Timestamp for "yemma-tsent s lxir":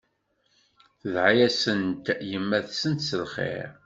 2.31-3.69